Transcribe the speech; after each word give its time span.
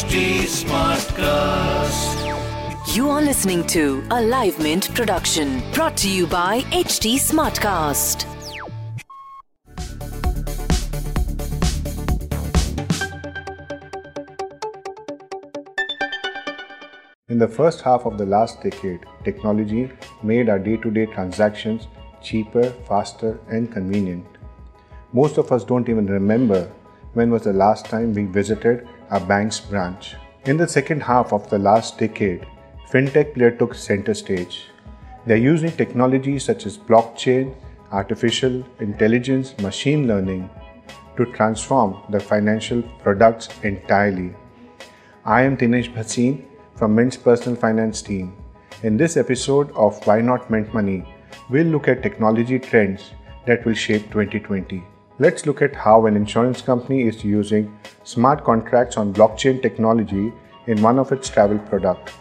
HT 0.00 0.48
Smartcast. 0.64 2.16
You 2.96 3.10
are 3.10 3.20
listening 3.20 3.66
to 3.66 4.02
a 4.10 4.22
Live 4.22 4.58
Mint 4.58 4.94
production 4.94 5.62
brought 5.74 5.94
to 5.98 6.08
you 6.08 6.26
by 6.26 6.62
HT 6.72 7.16
Smartcast. 7.16 8.24
In 17.28 17.38
the 17.38 17.46
first 17.46 17.82
half 17.82 18.06
of 18.06 18.16
the 18.16 18.24
last 18.24 18.62
decade, 18.62 19.04
technology 19.22 19.92
made 20.22 20.48
our 20.48 20.58
day 20.58 20.78
to 20.78 20.90
day 20.90 21.04
transactions 21.04 21.88
cheaper, 22.22 22.70
faster, 22.88 23.38
and 23.50 23.70
convenient. 23.70 24.24
Most 25.12 25.36
of 25.36 25.52
us 25.52 25.62
don't 25.62 25.90
even 25.90 26.06
remember 26.06 26.72
when 27.12 27.30
was 27.30 27.42
the 27.42 27.52
last 27.52 27.84
time 27.84 28.14
we 28.14 28.24
visited 28.24 28.88
a 29.10 29.18
bank's 29.18 29.58
branch. 29.58 30.14
In 30.44 30.56
the 30.56 30.68
second 30.68 31.02
half 31.02 31.32
of 31.32 31.50
the 31.50 31.58
last 31.58 31.98
decade, 31.98 32.46
fintech 32.90 33.34
player 33.34 33.50
took 33.50 33.74
center 33.74 34.14
stage. 34.14 34.66
They're 35.26 35.36
using 35.36 35.72
technologies 35.72 36.44
such 36.44 36.64
as 36.64 36.78
blockchain, 36.78 37.54
artificial 37.92 38.64
intelligence, 38.78 39.58
machine 39.58 40.06
learning 40.06 40.48
to 41.16 41.26
transform 41.32 42.00
the 42.10 42.20
financial 42.20 42.82
products 43.02 43.48
entirely. 43.64 44.32
I 45.24 45.42
am 45.42 45.56
Dinesh 45.56 45.92
Bhasin 45.92 46.44
from 46.76 46.94
Mint's 46.94 47.16
personal 47.16 47.58
finance 47.58 48.00
team. 48.00 48.32
In 48.84 48.96
this 48.96 49.16
episode 49.16 49.72
of 49.72 50.06
Why 50.06 50.20
Not 50.20 50.50
Mint 50.50 50.72
Money, 50.72 51.04
we'll 51.50 51.66
look 51.66 51.88
at 51.88 52.02
technology 52.02 52.58
trends 52.58 53.10
that 53.46 53.66
will 53.66 53.74
shape 53.74 54.04
2020. 54.12 54.82
Let's 55.22 55.44
look 55.44 55.60
at 55.60 55.76
how 55.76 56.06
an 56.06 56.16
insurance 56.16 56.62
company 56.62 57.02
is 57.06 57.22
using 57.22 57.78
smart 58.04 58.42
contracts 58.42 58.96
on 58.96 59.12
blockchain 59.12 59.60
technology 59.60 60.32
in 60.66 60.80
one 60.80 60.98
of 60.98 61.12
its 61.12 61.28
travel 61.28 61.58
products. 61.58 62.14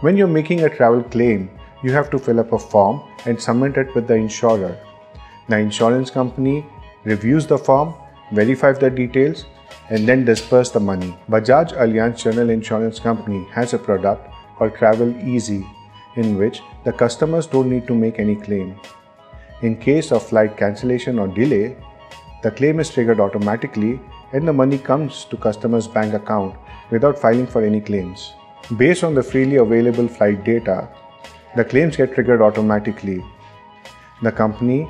When 0.00 0.16
you're 0.16 0.34
making 0.36 0.62
a 0.62 0.74
travel 0.74 1.02
claim, 1.02 1.50
you 1.82 1.92
have 1.92 2.08
to 2.12 2.18
fill 2.18 2.40
up 2.40 2.54
a 2.54 2.58
form 2.58 3.02
and 3.26 3.38
submit 3.38 3.76
it 3.76 3.94
with 3.94 4.08
the 4.08 4.14
insurer. 4.14 4.74
The 5.50 5.58
insurance 5.58 6.10
company 6.10 6.64
reviews 7.04 7.46
the 7.46 7.58
form, 7.58 7.92
verifies 8.32 8.78
the 8.78 8.88
details, 8.88 9.44
and 9.90 10.08
then 10.08 10.24
disperse 10.24 10.70
the 10.70 10.80
money. 10.80 11.14
Bajaj 11.28 11.76
Allianz 11.76 12.22
General 12.22 12.48
Insurance 12.48 12.98
Company 12.98 13.46
has 13.52 13.74
a 13.74 13.78
product 13.78 14.26
called 14.56 14.74
Travel 14.76 15.14
Easy 15.28 15.66
in 16.16 16.38
which 16.38 16.62
the 16.84 16.92
customers 16.94 17.46
don't 17.46 17.68
need 17.68 17.86
to 17.86 17.94
make 17.94 18.18
any 18.18 18.34
claim. 18.34 18.80
In 19.60 19.76
case 19.76 20.10
of 20.10 20.22
flight 20.22 20.56
cancellation 20.56 21.18
or 21.18 21.28
delay, 21.28 21.76
the 22.42 22.50
claim 22.50 22.80
is 22.80 22.90
triggered 22.90 23.20
automatically 23.20 24.00
and 24.32 24.48
the 24.48 24.52
money 24.52 24.78
comes 24.78 25.24
to 25.26 25.36
customer's 25.36 25.86
bank 25.86 26.14
account 26.14 26.56
without 26.90 27.18
filing 27.18 27.46
for 27.46 27.62
any 27.62 27.80
claims. 27.80 28.32
Based 28.76 29.04
on 29.04 29.14
the 29.14 29.22
freely 29.22 29.56
available 29.56 30.08
flight 30.08 30.44
data, 30.44 30.88
the 31.56 31.64
claims 31.64 31.96
get 31.96 32.14
triggered 32.14 32.40
automatically. 32.40 33.22
The 34.22 34.32
company 34.32 34.88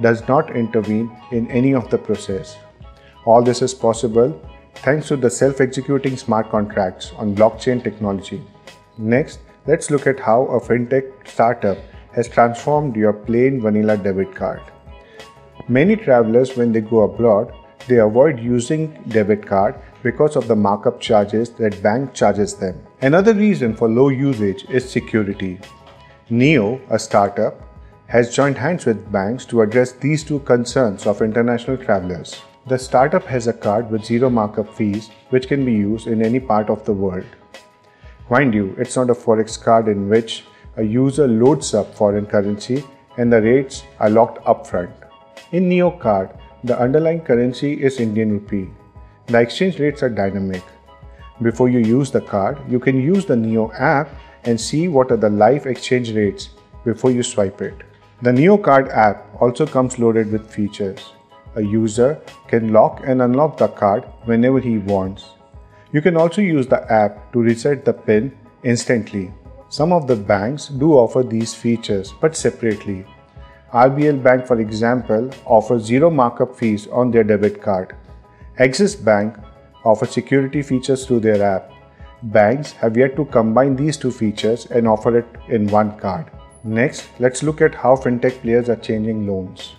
does 0.00 0.26
not 0.28 0.54
intervene 0.54 1.10
in 1.32 1.50
any 1.50 1.74
of 1.74 1.90
the 1.90 1.98
process. 1.98 2.56
All 3.24 3.42
this 3.42 3.62
is 3.62 3.74
possible 3.74 4.40
thanks 4.76 5.08
to 5.08 5.16
the 5.16 5.30
self-executing 5.30 6.16
smart 6.16 6.50
contracts 6.50 7.12
on 7.16 7.34
blockchain 7.34 7.82
technology. 7.82 8.42
Next, 8.96 9.40
let's 9.66 9.90
look 9.90 10.06
at 10.06 10.20
how 10.20 10.46
a 10.46 10.60
fintech 10.60 11.26
startup 11.26 11.78
has 12.14 12.28
transformed 12.28 12.94
your 12.94 13.12
plain 13.12 13.60
vanilla 13.60 13.96
debit 13.96 14.34
card. 14.34 14.62
Many 15.70 15.96
travelers, 15.96 16.56
when 16.56 16.72
they 16.72 16.80
go 16.80 17.02
abroad, 17.02 17.52
they 17.88 17.98
avoid 17.98 18.40
using 18.40 19.02
debit 19.08 19.46
card 19.46 19.74
because 20.02 20.34
of 20.34 20.48
the 20.48 20.56
markup 20.56 20.98
charges 20.98 21.50
that 21.50 21.82
bank 21.82 22.14
charges 22.14 22.54
them. 22.54 22.80
Another 23.02 23.34
reason 23.34 23.76
for 23.76 23.86
low 23.86 24.08
usage 24.08 24.64
is 24.70 24.90
security. 24.90 25.60
Niyo, 26.30 26.80
a 26.90 26.98
startup, 26.98 27.60
has 28.06 28.34
joined 28.34 28.56
hands 28.56 28.86
with 28.86 29.12
banks 29.12 29.44
to 29.44 29.60
address 29.60 29.92
these 29.92 30.24
two 30.24 30.38
concerns 30.40 31.06
of 31.06 31.20
international 31.20 31.76
travelers. 31.76 32.40
The 32.66 32.78
startup 32.78 33.24
has 33.24 33.46
a 33.46 33.52
card 33.52 33.90
with 33.90 34.06
zero 34.06 34.30
markup 34.30 34.74
fees 34.74 35.10
which 35.28 35.48
can 35.48 35.66
be 35.66 35.72
used 35.72 36.06
in 36.06 36.24
any 36.24 36.40
part 36.40 36.70
of 36.70 36.86
the 36.86 36.94
world. 36.94 37.26
Mind 38.30 38.54
you, 38.54 38.74
it's 38.78 38.96
not 38.96 39.10
a 39.10 39.14
forex 39.14 39.62
card 39.62 39.88
in 39.88 40.08
which 40.08 40.44
a 40.78 40.82
user 40.82 41.28
loads 41.28 41.74
up 41.74 41.94
foreign 41.94 42.24
currency 42.24 42.84
and 43.18 43.30
the 43.30 43.42
rates 43.42 43.84
are 44.00 44.08
locked 44.08 44.42
upfront. 44.44 45.07
In 45.52 45.68
Niyo 45.68 45.98
card, 46.00 46.30
the 46.64 46.78
underlying 46.78 47.20
currency 47.20 47.82
is 47.82 48.00
Indian 48.00 48.32
rupee. 48.32 48.68
The 49.26 49.40
exchange 49.40 49.78
rates 49.78 50.02
are 50.02 50.08
dynamic. 50.08 50.62
Before 51.42 51.68
you 51.68 51.78
use 51.78 52.10
the 52.10 52.20
card, 52.20 52.58
you 52.68 52.80
can 52.80 53.00
use 53.00 53.24
the 53.24 53.34
Niyo 53.34 53.72
app 53.78 54.10
and 54.44 54.60
see 54.60 54.88
what 54.88 55.12
are 55.12 55.16
the 55.16 55.30
live 55.30 55.66
exchange 55.66 56.12
rates 56.12 56.50
before 56.84 57.10
you 57.10 57.22
swipe 57.22 57.62
it. 57.62 57.74
The 58.22 58.30
Niyo 58.30 58.62
card 58.62 58.88
app 58.88 59.24
also 59.40 59.66
comes 59.66 59.98
loaded 59.98 60.32
with 60.32 60.50
features. 60.50 61.12
A 61.54 61.62
user 61.62 62.20
can 62.48 62.72
lock 62.72 63.02
and 63.06 63.22
unlock 63.22 63.56
the 63.56 63.68
card 63.68 64.04
whenever 64.24 64.60
he 64.60 64.78
wants. 64.78 65.26
You 65.92 66.02
can 66.02 66.16
also 66.16 66.42
use 66.42 66.66
the 66.66 66.90
app 66.92 67.32
to 67.32 67.40
reset 67.40 67.84
the 67.84 67.92
PIN 67.92 68.36
instantly. 68.62 69.32
Some 69.68 69.92
of 69.92 70.06
the 70.06 70.16
banks 70.16 70.68
do 70.68 70.92
offer 70.94 71.22
these 71.22 71.54
features 71.54 72.12
but 72.20 72.36
separately. 72.36 73.06
RBL 73.72 74.22
Bank, 74.22 74.46
for 74.46 74.60
example, 74.60 75.30
offers 75.44 75.82
zero 75.84 76.08
markup 76.08 76.56
fees 76.56 76.86
on 76.86 77.10
their 77.10 77.22
debit 77.22 77.60
card. 77.60 77.94
Axis 78.58 78.96
Bank 78.96 79.36
offers 79.84 80.10
security 80.10 80.62
features 80.62 81.04
through 81.04 81.20
their 81.20 81.42
app. 81.42 81.70
Banks 82.22 82.72
have 82.72 82.96
yet 82.96 83.14
to 83.16 83.26
combine 83.26 83.76
these 83.76 83.98
two 83.98 84.10
features 84.10 84.64
and 84.70 84.88
offer 84.88 85.18
it 85.18 85.26
in 85.48 85.66
one 85.66 85.98
card. 85.98 86.30
Next, 86.64 87.10
let's 87.18 87.42
look 87.42 87.60
at 87.60 87.74
how 87.74 87.94
fintech 87.94 88.40
players 88.40 88.70
are 88.70 88.76
changing 88.76 89.26
loans. 89.26 89.74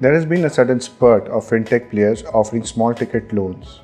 There 0.00 0.12
has 0.12 0.26
been 0.26 0.44
a 0.44 0.50
sudden 0.50 0.80
spurt 0.80 1.28
of 1.28 1.48
fintech 1.48 1.90
players 1.90 2.24
offering 2.24 2.64
small 2.64 2.92
ticket 2.92 3.32
loans. 3.32 3.80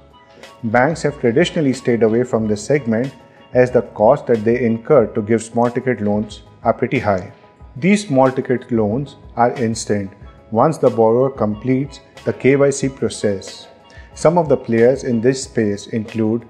Banks 0.64 1.02
have 1.02 1.20
traditionally 1.20 1.72
stayed 1.72 2.02
away 2.02 2.24
from 2.24 2.48
this 2.48 2.64
segment 2.64 3.14
as 3.54 3.70
the 3.70 3.82
cost 3.82 4.26
that 4.26 4.44
they 4.44 4.64
incur 4.64 5.06
to 5.06 5.22
give 5.22 5.40
small 5.40 5.70
ticket 5.70 6.00
loans 6.00 6.42
are 6.64 6.74
pretty 6.74 6.98
high. 6.98 7.32
These 7.80 8.08
small 8.08 8.30
ticket 8.30 8.70
loans 8.70 9.16
are 9.36 9.52
instant 9.52 10.10
once 10.50 10.76
the 10.76 10.90
borrower 10.90 11.30
completes 11.30 12.00
the 12.26 12.32
KYC 12.34 12.94
process. 12.94 13.68
Some 14.12 14.36
of 14.36 14.50
the 14.50 14.56
players 14.56 15.04
in 15.04 15.22
this 15.22 15.44
space 15.44 15.86
include 15.86 16.46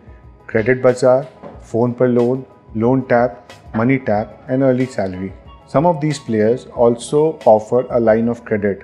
Credit 0.48 0.82
Bazaar, 0.82 1.28
Phone 1.60 1.94
per 1.94 2.08
Loan, 2.08 2.44
Loan 2.74 3.06
Tap, 3.06 3.52
Money 3.76 4.00
Tap, 4.00 4.42
and 4.48 4.64
Early 4.64 4.86
Salary. 4.86 5.32
Some 5.68 5.86
of 5.86 6.00
these 6.00 6.18
players 6.18 6.66
also 6.66 7.38
offer 7.44 7.86
a 7.90 8.00
line 8.00 8.26
of 8.26 8.44
credit. 8.44 8.82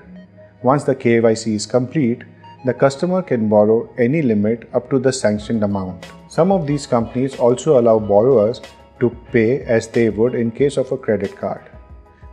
Once 0.63 0.85
the 0.85 0.95
KYC 0.95 1.55
is 1.55 1.65
complete, 1.65 2.23
the 2.63 2.73
customer 2.73 3.21
can 3.21 3.49
borrow 3.49 3.93
any 3.97 4.21
limit 4.21 4.69
up 4.73 4.89
to 4.91 4.99
the 4.99 5.11
sanctioned 5.11 5.65
amount. 5.65 6.05
Some 6.29 6.53
of 6.53 6.65
these 6.65 6.87
companies 6.87 7.37
also 7.37 7.77
allow 7.77 7.99
borrowers 7.99 8.61
to 9.01 9.09
pay 9.33 9.63
as 9.63 9.89
they 9.89 10.07
would 10.09 10.33
in 10.33 10.49
case 10.49 10.77
of 10.77 10.93
a 10.93 10.97
credit 10.97 11.35
card. 11.35 11.71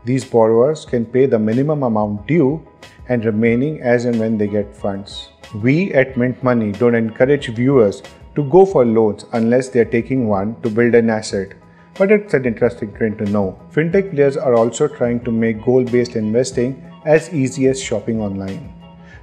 These 0.05 0.25
borrowers 0.25 0.85
can 0.85 1.07
pay 1.07 1.27
the 1.27 1.39
minimum 1.39 1.83
amount 1.83 2.27
due 2.27 2.67
and 3.09 3.25
remaining 3.25 3.81
as 3.81 4.05
and 4.05 4.19
when 4.21 4.37
they 4.37 4.47
get 4.47 4.77
funds. 4.77 5.31
We 5.63 5.93
at 5.95 6.17
Mint 6.17 6.43
Money 6.43 6.73
don't 6.73 6.95
encourage 6.95 7.49
viewers 7.49 8.03
to 8.35 8.45
go 8.51 8.67
for 8.67 8.85
loans 8.85 9.25
unless 9.33 9.69
they 9.69 9.81
are 9.81 9.85
taking 9.97 10.29
one 10.29 10.61
to 10.63 10.69
build 10.69 10.95
an 10.95 11.09
asset. 11.09 11.55
But 11.97 12.11
it's 12.11 12.35
an 12.35 12.45
interesting 12.45 12.93
trend 12.93 13.19
to 13.19 13.25
know. 13.25 13.59
Fintech 13.73 14.11
players 14.11 14.37
are 14.37 14.55
also 14.55 14.89
trying 14.89 15.21
to 15.25 15.31
make 15.31 15.65
goal 15.65 15.85
based 15.85 16.17
investing 16.17 16.85
as 17.07 17.33
easy 17.33 17.69
as 17.69 17.81
shopping 17.81 18.21
online. 18.21 18.75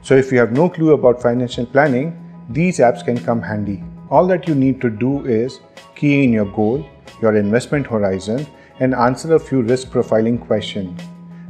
So 0.01 0.15
if 0.15 0.31
you 0.31 0.39
have 0.39 0.51
no 0.51 0.69
clue 0.69 0.93
about 0.93 1.21
financial 1.21 1.65
planning, 1.65 2.17
these 2.49 2.79
apps 2.79 3.05
can 3.05 3.19
come 3.19 3.41
handy. 3.41 3.83
All 4.09 4.25
that 4.27 4.47
you 4.47 4.55
need 4.55 4.81
to 4.81 4.89
do 4.89 5.25
is 5.25 5.59
key 5.95 6.23
in 6.23 6.33
your 6.33 6.51
goal, 6.53 6.85
your 7.21 7.35
investment 7.35 7.85
horizon, 7.85 8.47
and 8.81 8.95
answer 8.95 9.35
a 9.35 9.39
few 9.39 9.61
risk 9.61 9.89
profiling 9.89 10.37
questions. 10.45 10.99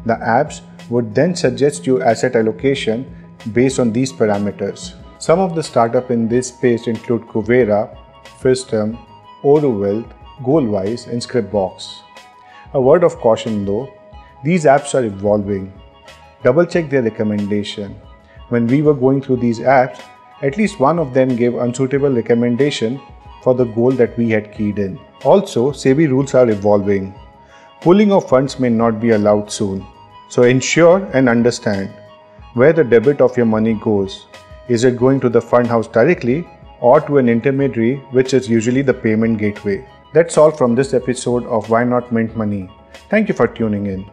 The 0.05 0.15
apps 0.15 0.61
would 0.89 1.15
then 1.15 1.33
suggest 1.33 1.87
you 1.87 2.01
asset 2.03 2.35
allocation 2.35 3.05
based 3.53 3.79
on 3.79 3.93
these 3.93 4.11
parameters. 4.11 4.93
Some 5.17 5.39
of 5.39 5.55
the 5.55 5.63
startups 5.63 6.11
in 6.11 6.27
this 6.27 6.49
space 6.49 6.87
include 6.87 7.21
Kuvera, 7.27 7.97
Fisdom, 8.41 8.99
Orowealth, 9.43 10.11
Goalwise, 10.43 11.07
and 11.07 11.21
Scripbox. 11.21 11.87
A 12.73 12.81
word 12.81 13.03
of 13.03 13.17
caution 13.17 13.65
though, 13.65 13.87
these 14.43 14.65
apps 14.65 14.93
are 14.93 15.05
evolving. 15.05 15.71
Double 16.43 16.65
check 16.65 16.89
their 16.89 17.03
recommendation. 17.03 17.95
When 18.49 18.67
we 18.67 18.81
were 18.81 18.93
going 18.93 19.21
through 19.21 19.37
these 19.37 19.59
apps, 19.59 20.03
at 20.41 20.57
least 20.57 20.79
one 20.79 20.99
of 20.99 21.13
them 21.13 21.35
gave 21.35 21.55
unsuitable 21.55 22.11
recommendation 22.11 22.99
for 23.43 23.53
the 23.55 23.65
goal 23.65 23.91
that 23.91 24.17
we 24.17 24.29
had 24.29 24.51
keyed 24.51 24.79
in. 24.79 24.99
Also, 25.23 25.71
SEBI 25.71 26.09
rules 26.09 26.33
are 26.33 26.49
evolving. 26.49 27.13
Pooling 27.81 28.11
of 28.11 28.29
funds 28.29 28.59
may 28.59 28.69
not 28.69 29.01
be 29.01 29.09
allowed 29.09 29.51
soon. 29.51 29.83
So 30.29 30.43
ensure 30.43 31.03
and 31.13 31.27
understand 31.27 31.89
where 32.53 32.73
the 32.73 32.83
debit 32.83 33.21
of 33.21 33.35
your 33.35 33.47
money 33.47 33.73
goes. 33.73 34.27
Is 34.69 34.83
it 34.83 34.97
going 34.97 35.19
to 35.21 35.29
the 35.29 35.41
fund 35.41 35.65
house 35.65 35.87
directly 35.87 36.47
or 36.79 37.01
to 37.01 37.17
an 37.17 37.27
intermediary, 37.27 37.95
which 38.11 38.35
is 38.35 38.47
usually 38.47 38.83
the 38.83 38.93
payment 38.93 39.39
gateway? 39.39 39.83
That's 40.13 40.37
all 40.37 40.51
from 40.51 40.75
this 40.75 40.93
episode 40.93 41.43
of 41.47 41.71
Why 41.71 41.83
Not 41.83 42.11
Mint 42.11 42.37
Money. 42.37 42.69
Thank 43.09 43.27
you 43.29 43.33
for 43.33 43.47
tuning 43.47 43.87
in. 43.87 44.05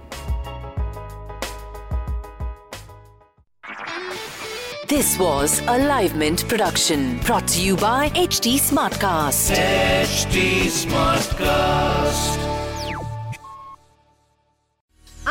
This 4.89 5.19
was 5.19 5.61
a 5.61 5.79
Livemint 5.79 6.49
production 6.49 7.19
brought 7.19 7.47
to 7.49 7.61
you 7.61 7.77
by 7.77 8.09
HT 8.11 8.55
Smartcast. 8.55 9.55
HT 9.55 10.63
Smartcast. 10.87 12.68